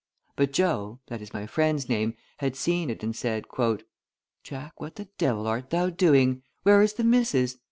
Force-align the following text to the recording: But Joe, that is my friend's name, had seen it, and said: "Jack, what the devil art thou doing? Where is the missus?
But 0.35 0.51
Joe, 0.51 0.99
that 1.09 1.21
is 1.21 1.31
my 1.31 1.45
friend's 1.45 1.87
name, 1.87 2.15
had 2.39 2.55
seen 2.55 2.89
it, 2.89 3.03
and 3.03 3.15
said: 3.15 3.45
"Jack, 4.41 4.81
what 4.81 4.95
the 4.95 5.09
devil 5.19 5.45
art 5.45 5.69
thou 5.69 5.91
doing? 5.91 6.41
Where 6.63 6.81
is 6.81 6.93
the 6.93 7.03
missus? 7.03 7.59